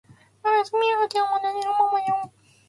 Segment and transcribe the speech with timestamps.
[0.43, 2.33] おやすみ赤ちゃんわたしがママよ